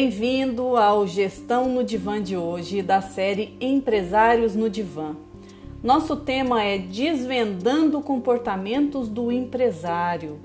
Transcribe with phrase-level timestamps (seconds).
[0.00, 5.16] Bem-vindo ao Gestão no Divã de hoje, da série Empresários no Divã.
[5.82, 10.38] Nosso tema é Desvendando comportamentos do empresário.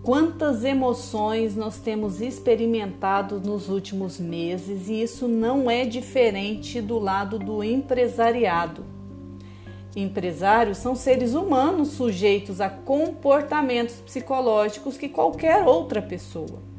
[0.00, 7.40] Quantas emoções nós temos experimentado nos últimos meses e isso não é diferente do lado
[7.40, 8.84] do empresariado.
[9.96, 16.75] Empresários são seres humanos sujeitos a comportamentos psicológicos que qualquer outra pessoa.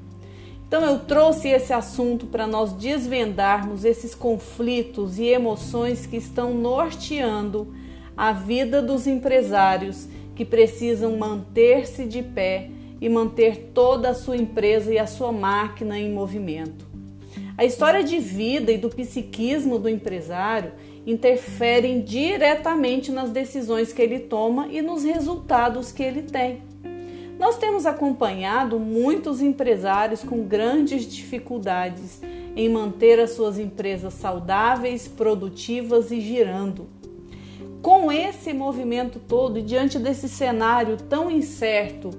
[0.67, 7.73] Então eu trouxe esse assunto para nós desvendarmos esses conflitos e emoções que estão norteando
[8.17, 14.93] a vida dos empresários que precisam manter-se de pé e manter toda a sua empresa
[14.93, 16.85] e a sua máquina em movimento.
[17.57, 20.73] A história de vida e do psiquismo do empresário
[21.05, 26.62] interferem diretamente nas decisões que ele toma e nos resultados que ele tem.
[27.40, 32.20] Nós temos acompanhado muitos empresários com grandes dificuldades
[32.55, 36.88] em manter as suas empresas saudáveis, produtivas e girando.
[37.80, 42.10] Com esse movimento todo e diante desse cenário tão incerto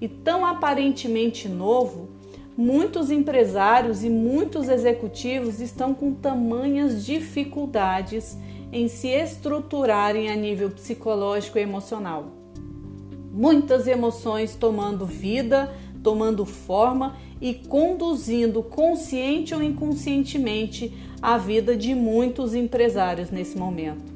[0.00, 2.08] e tão aparentemente novo,
[2.56, 8.38] muitos empresários e muitos executivos estão com tamanhas dificuldades
[8.72, 12.37] em se estruturarem a nível psicológico e emocional.
[13.38, 15.72] Muitas emoções tomando vida,
[16.02, 24.12] tomando forma e conduzindo consciente ou inconscientemente a vida de muitos empresários nesse momento.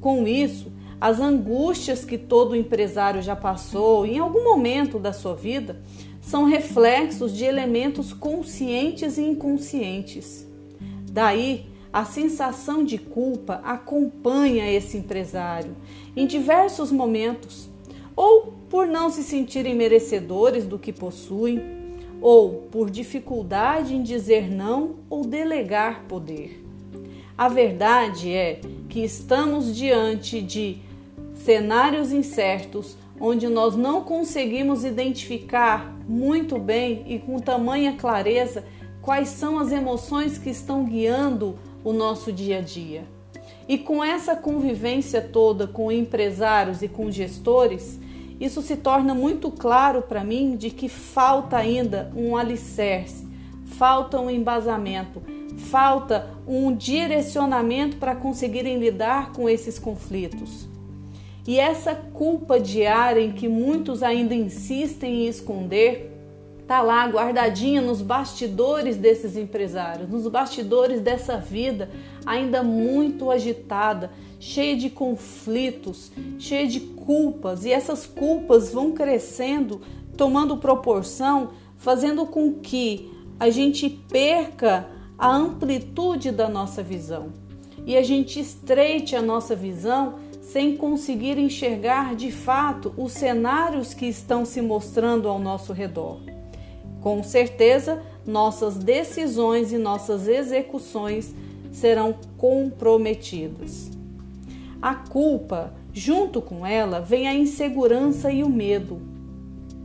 [0.00, 5.82] Com isso, as angústias que todo empresário já passou em algum momento da sua vida
[6.20, 10.46] são reflexos de elementos conscientes e inconscientes.
[11.10, 15.74] Daí, a sensação de culpa acompanha esse empresário
[16.14, 17.68] em diversos momentos,
[18.14, 21.80] ou por não se sentirem merecedores do que possuem,
[22.20, 26.62] ou por dificuldade em dizer não ou delegar poder.
[27.36, 30.78] A verdade é que estamos diante de
[31.34, 38.64] cenários incertos onde nós não conseguimos identificar muito bem e com tamanha clareza
[39.00, 43.04] quais são as emoções que estão guiando o nosso dia a dia.
[43.70, 48.00] E com essa convivência toda com empresários e com gestores,
[48.40, 53.28] isso se torna muito claro para mim de que falta ainda um alicerce,
[53.66, 55.22] falta um embasamento,
[55.56, 60.68] falta um direcionamento para conseguirem lidar com esses conflitos.
[61.46, 66.09] E essa culpa diária em que muitos ainda insistem em esconder
[66.70, 71.90] está lá guardadinha nos bastidores desses empresários, nos bastidores dessa vida
[72.24, 79.80] ainda muito agitada, cheia de conflitos, cheia de culpas, e essas culpas vão crescendo,
[80.16, 83.10] tomando proporção, fazendo com que
[83.40, 84.86] a gente perca
[85.18, 87.32] a amplitude da nossa visão
[87.84, 94.06] e a gente estreite a nossa visão sem conseguir enxergar de fato os cenários que
[94.06, 96.20] estão se mostrando ao nosso redor.
[97.00, 101.34] Com certeza, nossas decisões e nossas execuções
[101.72, 103.90] serão comprometidas.
[104.82, 109.00] A culpa, junto com ela, vem a insegurança e o medo.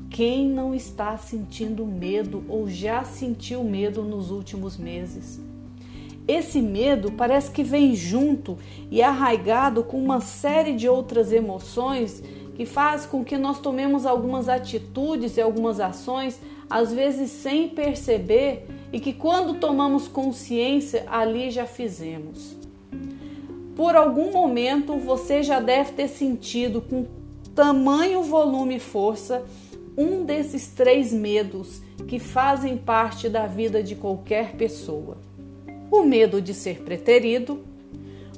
[0.10, 5.40] Quem não está sentindo medo ou já sentiu medo nos últimos meses?
[6.28, 8.58] Esse medo parece que vem junto
[8.90, 12.24] e arraigado com uma série de outras emoções
[12.56, 16.40] que faz com que nós tomemos algumas atitudes e algumas ações,
[16.70, 22.56] às vezes sem perceber, e que quando tomamos consciência, ali já fizemos.
[23.76, 27.06] Por algum momento você já deve ter sentido com
[27.54, 29.44] tamanho volume e força
[29.98, 35.18] um desses três medos que fazem parte da vida de qualquer pessoa
[35.92, 37.64] o medo de ser preterido,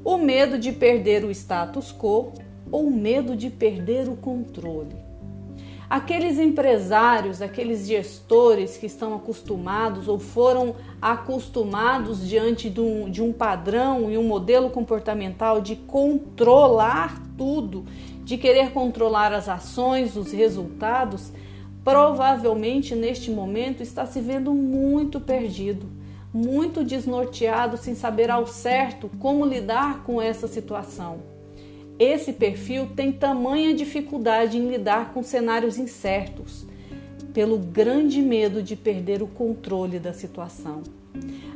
[0.03, 2.33] o medo de perder o status quo
[2.71, 4.95] ou medo de perder o controle.
[5.89, 13.31] Aqueles empresários, aqueles gestores que estão acostumados ou foram acostumados diante de um, de um
[13.31, 17.85] padrão e um modelo comportamental de controlar tudo,
[18.25, 21.31] de querer controlar as ações, os resultados,
[21.85, 25.97] provavelmente neste momento está se vendo muito perdido
[26.37, 31.26] muito desnorteado, sem saber ao certo como lidar com essa situação.
[31.99, 36.65] Esse perfil tem tamanha dificuldade em lidar com cenários incertos,
[37.33, 40.83] pelo grande medo de perder o controle da situação.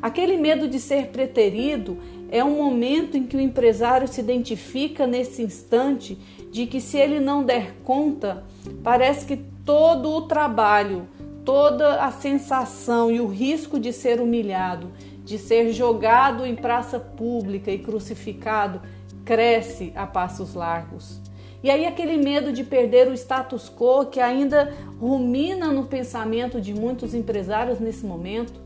[0.01, 1.97] Aquele medo de ser preterido
[2.29, 6.17] é um momento em que o empresário se identifica nesse instante
[6.51, 8.43] de que se ele não der conta,
[8.83, 11.07] parece que todo o trabalho
[11.45, 14.91] toda a sensação e o risco de ser humilhado,
[15.23, 18.81] de ser jogado em praça pública e crucificado,
[19.31, 21.21] cresce a passos largos.
[21.63, 26.73] E aí aquele medo de perder o status quo que ainda rumina no pensamento de
[26.73, 28.59] muitos empresários nesse momento.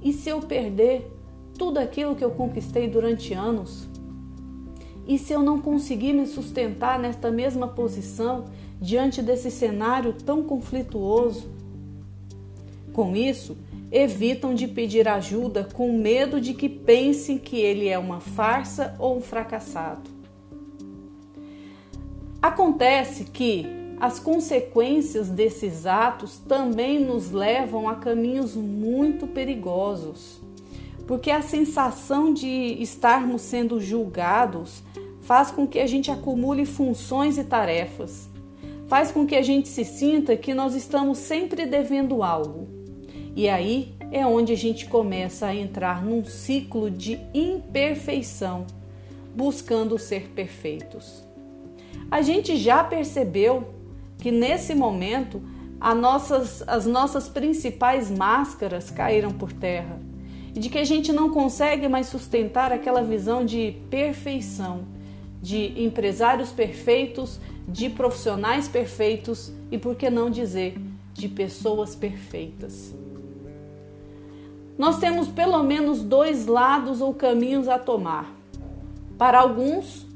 [0.00, 1.10] E se eu perder
[1.58, 3.88] tudo aquilo que eu conquistei durante anos?
[5.04, 8.44] E se eu não conseguir me sustentar nesta mesma posição
[8.80, 11.50] diante desse cenário tão conflituoso?
[12.92, 13.56] Com isso,
[13.94, 19.18] evitam de pedir ajuda com medo de que pensem que ele é uma farsa ou
[19.18, 20.10] um fracassado.
[22.42, 23.64] Acontece que
[24.00, 30.40] as consequências desses atos também nos levam a caminhos muito perigosos,
[31.06, 32.48] porque a sensação de
[32.82, 34.82] estarmos sendo julgados
[35.20, 38.28] faz com que a gente acumule funções e tarefas,
[38.88, 42.83] faz com que a gente se sinta que nós estamos sempre devendo algo.
[43.36, 48.64] E aí é onde a gente começa a entrar num ciclo de imperfeição,
[49.34, 51.24] buscando ser perfeitos.
[52.10, 53.74] A gente já percebeu
[54.18, 55.42] que nesse momento
[55.94, 60.00] nossas, as nossas principais máscaras caíram por terra
[60.54, 64.84] e de que a gente não consegue mais sustentar aquela visão de perfeição,
[65.42, 70.78] de empresários perfeitos, de profissionais perfeitos e, por que não dizer,
[71.12, 72.94] de pessoas perfeitas.
[74.76, 78.34] Nós temos pelo menos dois lados ou caminhos a tomar.
[79.16, 80.06] Para alguns,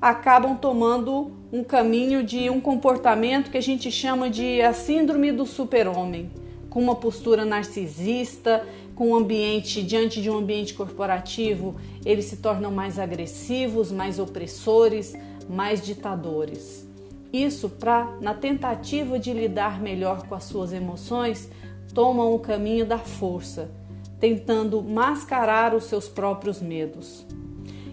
[0.00, 5.44] acabam tomando um caminho de um comportamento que a gente chama de a síndrome do
[5.44, 6.30] super-homem,
[6.68, 8.64] com uma postura narcisista,
[8.94, 11.74] com um ambiente diante de um ambiente corporativo,
[12.04, 15.16] eles se tornam mais agressivos, mais opressores,
[15.48, 16.86] mais ditadores.
[17.32, 21.48] Isso para na tentativa de lidar melhor com as suas emoções,
[21.92, 23.70] tomam o caminho da força,
[24.18, 27.26] tentando mascarar os seus próprios medos.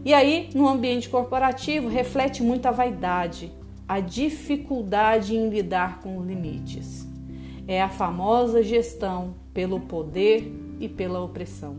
[0.06, 3.52] E aí, no ambiente corporativo, reflete muito a vaidade,
[3.88, 7.08] a dificuldade em lidar com os limites.
[7.68, 11.78] É a famosa gestão pelo poder e pela opressão.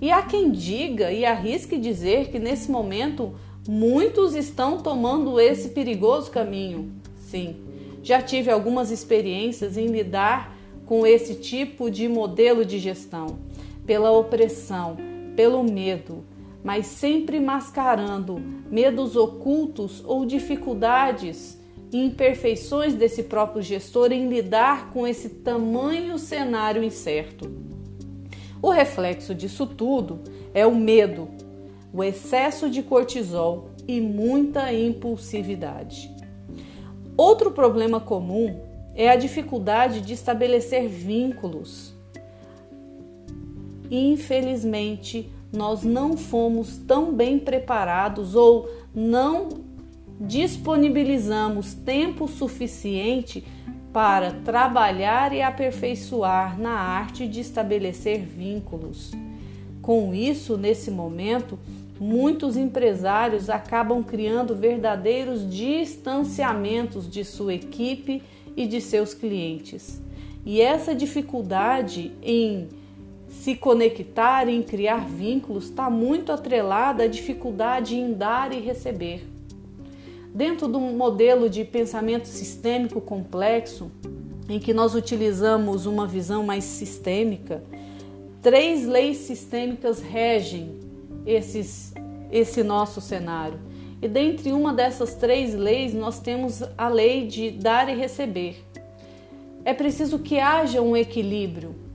[0.00, 3.34] E há quem diga e arrisque dizer que nesse momento
[3.68, 6.92] muitos estão tomando esse perigoso caminho.
[7.16, 7.56] Sim,
[8.02, 10.56] já tive algumas experiências em lidar
[10.88, 13.40] com esse tipo de modelo de gestão,
[13.84, 14.96] pela opressão,
[15.36, 16.24] pelo medo,
[16.64, 18.40] mas sempre mascarando
[18.70, 21.60] medos ocultos ou dificuldades
[21.92, 27.50] e imperfeições desse próprio gestor em lidar com esse tamanho cenário incerto.
[28.62, 30.20] O reflexo disso tudo
[30.54, 31.28] é o medo,
[31.92, 36.10] o excesso de cortisol e muita impulsividade.
[37.14, 38.67] Outro problema comum
[38.98, 41.94] é a dificuldade de estabelecer vínculos.
[43.88, 49.48] Infelizmente, nós não fomos tão bem preparados ou não
[50.20, 53.44] disponibilizamos tempo suficiente
[53.92, 59.12] para trabalhar e aperfeiçoar na arte de estabelecer vínculos.
[59.80, 61.56] Com isso, nesse momento,
[62.00, 68.22] muitos empresários acabam criando verdadeiros distanciamentos de sua equipe
[68.58, 70.02] e de seus clientes.
[70.44, 72.68] E essa dificuldade em
[73.28, 79.24] se conectar, em criar vínculos, está muito atrelada à dificuldade em dar e receber.
[80.34, 83.92] Dentro do modelo de pensamento sistêmico complexo,
[84.48, 87.62] em que nós utilizamos uma visão mais sistêmica,
[88.42, 90.80] três leis sistêmicas regem
[91.24, 91.94] esses,
[92.32, 93.60] esse nosso cenário.
[94.00, 98.64] E dentre uma dessas três leis, nós temos a lei de dar e receber.
[99.64, 101.88] É preciso que haja um equilíbrio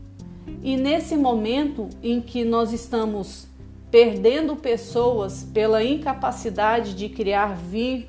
[0.64, 3.48] e nesse momento em que nós estamos
[3.92, 7.56] perdendo pessoas pela incapacidade de criar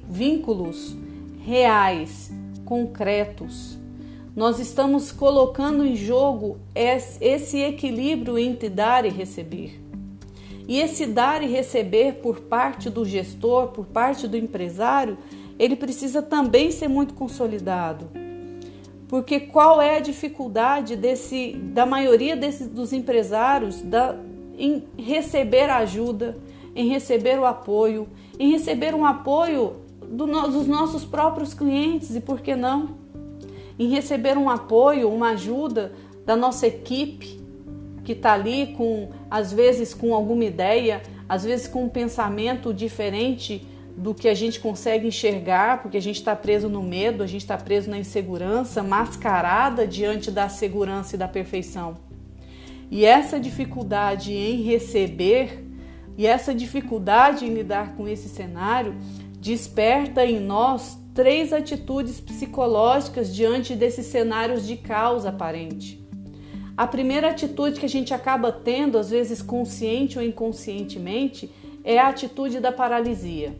[0.09, 0.97] vínculos
[1.45, 2.33] reais,
[2.65, 3.77] concretos,
[4.35, 9.84] nós estamos colocando em jogo esse equilíbrio entre dar e receber.
[10.67, 15.19] E esse dar e receber por parte do gestor, por parte do empresário,
[15.59, 18.09] ele precisa também ser muito consolidado.
[19.07, 24.17] Porque qual é a dificuldade desse, da maioria desses, dos empresários da,
[24.59, 26.39] em receber ajuda,
[26.75, 32.41] em receber o apoio, em receber um apoio do, dos nossos próprios clientes e por
[32.41, 32.97] que não?
[33.79, 35.93] Em receber um apoio, uma ajuda
[36.25, 37.44] da nossa equipe
[38.05, 43.67] que está ali com, às vezes, com alguma ideia, às vezes com um pensamento diferente
[43.97, 47.43] do que a gente consegue enxergar, porque a gente está preso no medo, a gente
[47.43, 51.97] está preso na insegurança, mascarada diante da segurança e da perfeição.
[52.91, 55.65] E essa dificuldade em receber
[56.17, 58.95] e essa dificuldade em lidar com esse cenário
[59.41, 66.04] desperta em nós três atitudes psicológicas diante desses cenários de causa aparente.
[66.77, 71.49] A primeira atitude que a gente acaba tendo, às vezes consciente ou inconscientemente,
[71.85, 73.57] é a atitude da paralisia.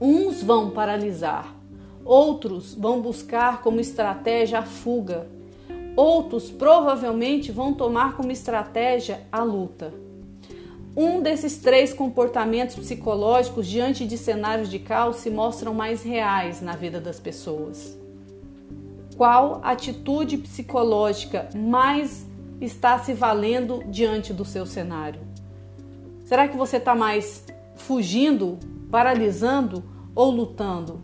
[0.00, 1.52] Uns vão paralisar,
[2.04, 5.26] outros vão buscar como estratégia a fuga,
[5.96, 9.92] outros provavelmente vão tomar como estratégia a luta.
[10.96, 16.76] Um desses três comportamentos psicológicos diante de cenários de caos se mostram mais reais na
[16.76, 17.98] vida das pessoas.
[19.20, 22.26] Qual atitude psicológica mais
[22.58, 25.20] está se valendo diante do seu cenário?
[26.24, 27.44] Será que você está mais
[27.76, 28.58] fugindo,
[28.90, 29.84] paralisando
[30.14, 31.02] ou lutando?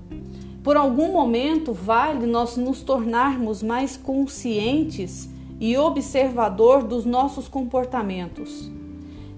[0.65, 5.29] Por algum momento vale nós nos tornarmos mais conscientes
[5.61, 8.71] e observador dos nossos comportamentos.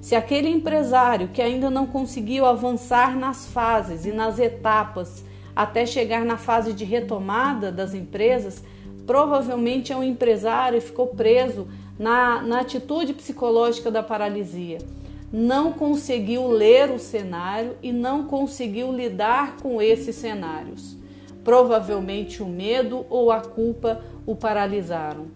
[0.01, 5.25] Se aquele empresário que ainda não conseguiu avançar nas fases e nas etapas
[5.59, 8.63] até chegar na fase de retomada das empresas,
[9.07, 11.67] provavelmente é um empresário e ficou preso
[11.99, 14.79] na, na atitude psicológica da paralisia
[15.33, 20.97] não conseguiu ler o cenário e não conseguiu lidar com esses cenários.
[21.45, 25.27] Provavelmente o medo ou a culpa o paralisaram.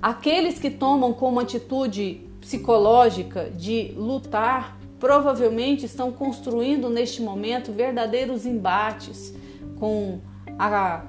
[0.00, 9.34] Aqueles que tomam como atitude psicológica de lutar, provavelmente estão construindo neste momento verdadeiros embates
[9.78, 10.20] com
[10.58, 11.02] a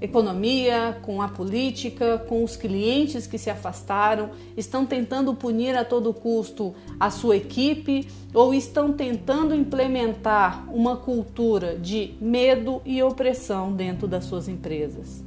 [0.00, 6.12] economia, com a política, com os clientes que se afastaram, estão tentando punir a todo
[6.12, 14.06] custo a sua equipe ou estão tentando implementar uma cultura de medo e opressão dentro
[14.06, 15.24] das suas empresas.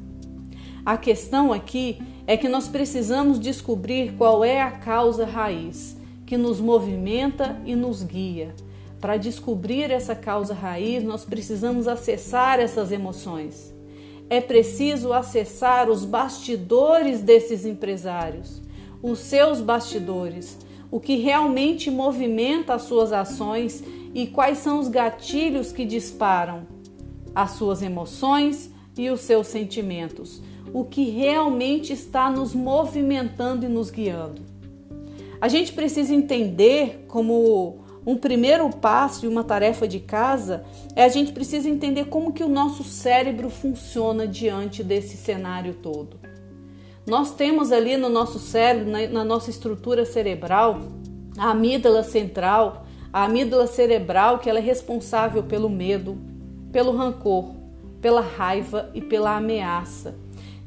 [0.86, 5.99] A questão aqui é que nós precisamos descobrir qual é a causa raiz
[6.30, 8.56] que nos movimenta e nos guia.
[9.02, 13.74] Para descobrir essa causa raiz, nós precisamos acessar essas emoções
[14.30, 18.62] é preciso acessar os bastidores desses empresários,
[19.02, 20.58] os seus bastidores,
[20.92, 23.84] o que realmente movimenta as suas ações
[24.14, 26.68] e quais são os gatilhos que disparam
[27.34, 30.42] as suas emoções e os seus sentimentos,
[30.74, 34.59] o que realmente está nos movimentando e nos guiando.
[35.42, 40.64] A gente precisa entender como um primeiro passo e uma tarefa de casa
[40.96, 46.20] é a gente precisa entender como que o nosso cérebro funciona diante desse cenário todo.
[47.08, 50.80] Nós temos ali no nosso cérebro, na, na nossa estrutura cerebral,
[51.38, 56.18] a amígdala central, a amígdala cerebral que ela é responsável pelo medo,
[56.72, 57.56] pelo rancor,
[58.02, 60.16] pela raiva e pela ameaça.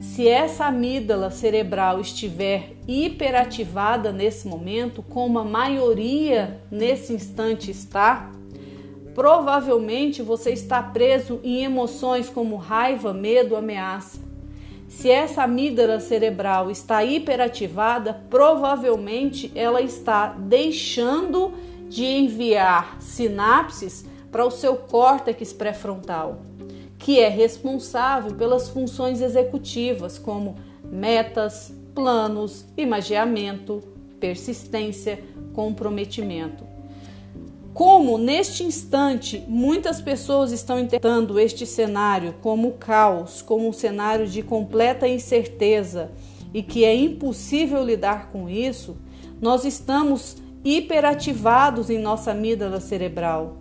[0.03, 8.33] Se essa amígdala cerebral estiver hiperativada nesse momento, como a maioria nesse instante está,
[9.15, 14.19] provavelmente você está preso em emoções como raiva, medo, ameaça.
[14.89, 21.53] Se essa amígdala cerebral está hiperativada, provavelmente ela está deixando
[21.89, 26.43] de enviar sinapses para o seu córtex pré-frontal
[27.03, 30.55] que é responsável pelas funções executivas, como
[30.85, 33.83] metas, planos, imagiamento,
[34.21, 35.19] persistência,
[35.53, 36.65] comprometimento.
[37.75, 44.41] Como neste instante muitas pessoas estão interpretando este cenário como caos, como um cenário de
[44.41, 46.13] completa incerteza
[46.55, 48.97] e que é impossível lidar com isso,
[49.41, 53.57] nós estamos hiperativados em nossa amígdala cerebral.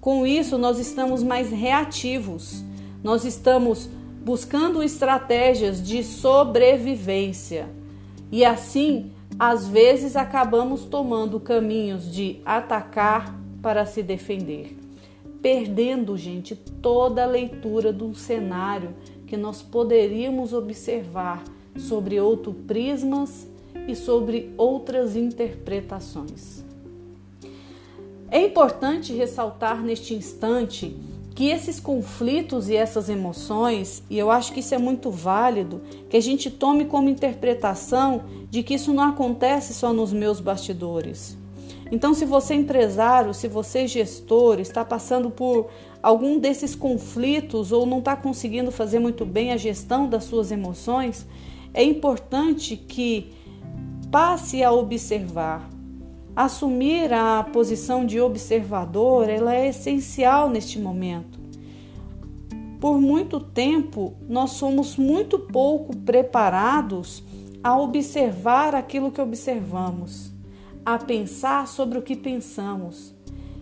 [0.00, 2.62] Com isso, nós estamos mais reativos
[3.04, 3.88] nós estamos
[4.24, 7.68] buscando estratégias de sobrevivência
[8.32, 14.76] e assim, às vezes, acabamos tomando caminhos de atacar para se defender,
[15.42, 18.94] perdendo, gente, toda a leitura do cenário
[19.26, 21.44] que nós poderíamos observar
[21.76, 23.46] sobre outros prismas
[23.86, 26.64] e sobre outras interpretações.
[28.30, 30.96] É importante ressaltar neste instante
[31.34, 36.16] que esses conflitos e essas emoções, e eu acho que isso é muito válido, que
[36.16, 41.36] a gente tome como interpretação de que isso não acontece só nos meus bastidores.
[41.90, 45.68] Então, se você é empresário, se você é gestor, está passando por
[46.00, 51.26] algum desses conflitos ou não está conseguindo fazer muito bem a gestão das suas emoções,
[51.72, 53.32] é importante que
[54.10, 55.68] passe a observar
[56.34, 61.38] assumir a posição de observador, ela é essencial neste momento.
[62.80, 67.22] Por muito tempo, nós somos muito pouco preparados
[67.62, 70.30] a observar aquilo que observamos,
[70.84, 73.14] a pensar sobre o que pensamos.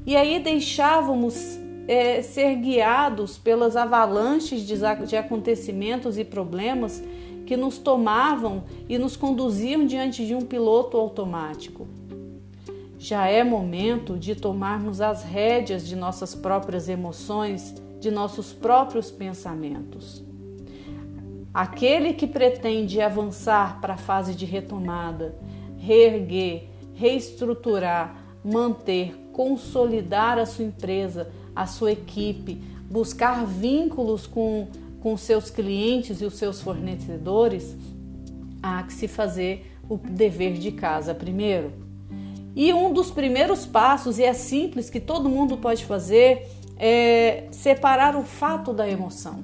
[0.05, 4.75] E aí deixávamos é, ser guiados pelas avalanches de,
[5.07, 7.02] de acontecimentos e problemas
[7.47, 11.87] que nos tomavam e nos conduziam diante de um piloto automático.
[13.03, 20.23] Já é momento de tomarmos as rédeas de nossas próprias emoções, de nossos próprios pensamentos.
[21.53, 25.35] Aquele que pretende avançar para a fase de retomada,
[25.79, 34.69] reerguer, reestruturar, manter, consolidar a sua empresa, a sua equipe, buscar vínculos com,
[35.01, 37.77] com seus clientes e os seus fornecedores,
[38.63, 41.82] há que se fazer o dever de casa primeiro.
[42.55, 48.17] E um dos primeiros passos, e é simples, que todo mundo pode fazer, é separar
[48.17, 49.43] o fato da emoção.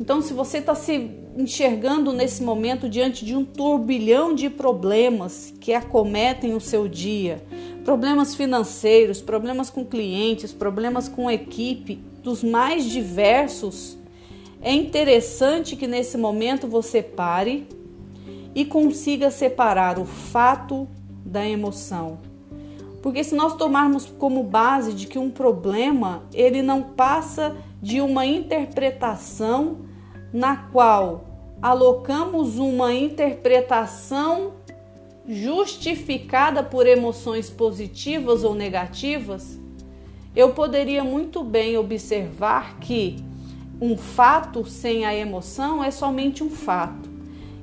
[0.00, 5.74] Então, se você está se enxergando nesse momento diante de um turbilhão de problemas que
[5.74, 7.42] acometem o seu dia,
[7.84, 13.98] problemas financeiros, problemas com clientes, problemas com equipe, dos mais diversos,
[14.60, 17.66] é interessante que nesse momento você pare
[18.54, 20.88] e consiga separar o fato
[21.24, 22.18] da emoção.
[23.02, 28.26] Porque se nós tomarmos como base de que um problema, ele não passa de uma
[28.26, 29.78] interpretação
[30.32, 31.24] na qual
[31.62, 34.52] alocamos uma interpretação
[35.26, 39.58] justificada por emoções positivas ou negativas,
[40.34, 43.16] eu poderia muito bem observar que
[43.80, 47.08] um fato sem a emoção é somente um fato.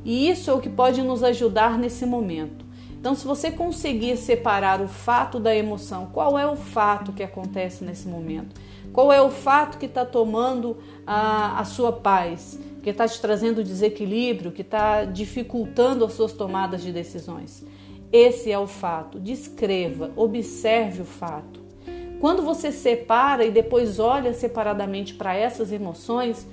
[0.03, 2.64] E isso é o que pode nos ajudar nesse momento.
[3.05, 7.83] Então, se você conseguir separar o fato da emoção, qual é o fato que acontece
[7.83, 8.59] nesse momento?
[8.91, 12.59] Qual é o fato que está tomando a, a sua paz?
[12.81, 17.63] que está te trazendo desequilíbrio, que está dificultando as suas tomadas de decisões.
[18.11, 19.19] Esse é o fato.
[19.19, 21.61] Descreva, observe o fato.
[22.19, 26.47] Quando você separa e depois olha separadamente para essas emoções,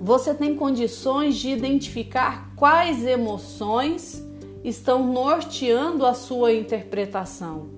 [0.00, 4.28] você tem condições de identificar quais emoções
[4.64, 7.68] estão norteando a sua interpretação.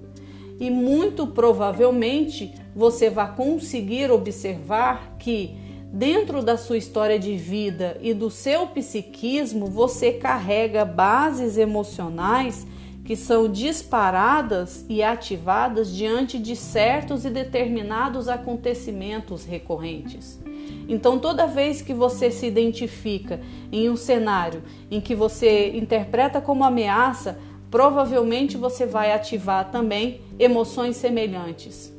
[0.59, 5.57] E muito provavelmente você vai conseguir observar que
[5.95, 12.67] Dentro da sua história de vida e do seu psiquismo, você carrega bases emocionais
[13.05, 20.41] que são disparadas e ativadas diante de certos e determinados acontecimentos recorrentes.
[20.89, 23.41] Então, toda vez que você se identifica
[23.71, 27.39] em um cenário em que você interpreta como ameaça,
[27.71, 31.93] provavelmente você vai ativar também emoções semelhantes.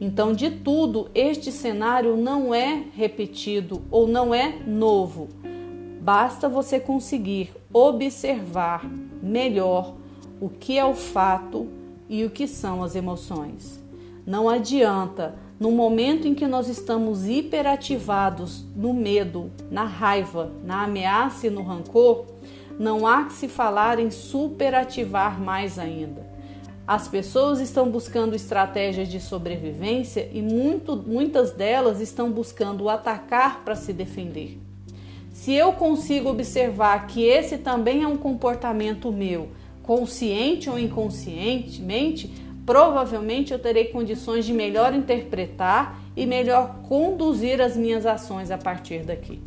[0.00, 5.28] Então, de tudo, este cenário não é repetido ou não é novo.
[6.00, 8.90] Basta você conseguir observar
[9.22, 9.94] melhor
[10.40, 11.68] o que é o fato
[12.08, 13.78] e o que são as emoções.
[14.26, 21.48] Não adianta, no momento em que nós estamos hiperativados no medo, na raiva, na ameaça
[21.48, 22.24] e no rancor,
[22.78, 26.26] não há que se falar em superativar mais ainda.
[26.86, 33.76] As pessoas estão buscando estratégias de sobrevivência e muito, muitas delas estão buscando atacar para
[33.76, 34.58] se defender.
[35.30, 39.50] Se eu consigo observar que esse também é um comportamento meu,
[39.82, 42.32] consciente ou inconscientemente,
[42.64, 49.00] provavelmente eu terei condições de melhor interpretar e melhor conduzir as minhas ações a partir
[49.00, 49.40] daqui.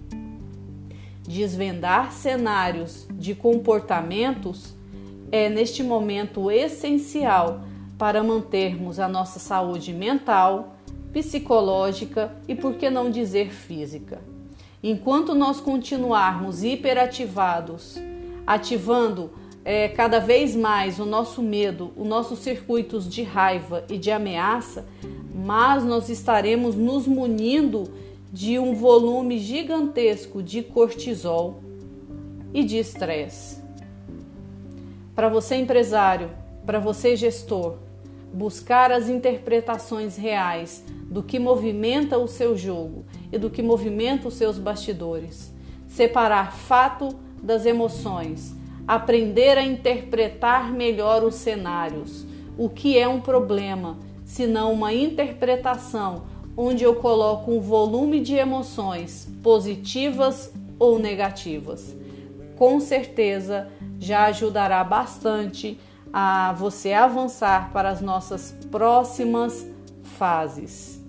[1.27, 4.73] Desvendar cenários de comportamentos
[5.31, 7.61] é neste momento essencial
[7.97, 10.75] para mantermos a nossa saúde mental,
[11.13, 14.21] psicológica e, por que não dizer, física.
[14.83, 17.97] Enquanto nós continuarmos hiperativados,
[18.45, 19.31] ativando
[19.65, 24.85] é, cada vez mais o nosso medo, os nossos circuitos de raiva e de ameaça,
[25.33, 27.85] mas nós estaremos nos munindo
[28.31, 31.61] de um volume gigantesco de cortisol
[32.53, 33.61] e de estresse.
[35.15, 36.31] Para você, empresário,
[36.65, 37.77] para você, gestor,
[38.33, 44.33] buscar as interpretações reais do que movimenta o seu jogo e do que movimenta os
[44.33, 45.53] seus bastidores.
[45.87, 47.09] Separar fato
[47.41, 48.55] das emoções,
[48.87, 52.25] aprender a interpretar melhor os cenários.
[52.57, 56.23] O que é um problema, se não uma interpretação
[56.55, 61.95] onde eu coloco um volume de emoções positivas ou negativas.
[62.55, 63.69] Com certeza,
[63.99, 65.79] já ajudará bastante
[66.11, 69.67] a você avançar para as nossas próximas
[70.03, 71.01] fases.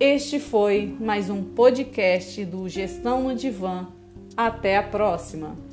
[0.00, 3.88] Este foi mais um podcast do Gestão no Divã.
[4.36, 5.71] Até a próxima!